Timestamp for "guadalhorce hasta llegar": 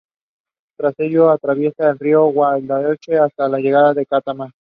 2.25-3.85